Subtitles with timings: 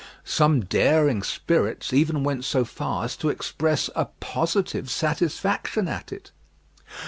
[0.25, 6.31] Some daring spirits even went so far as to express a positive satisfaction at it.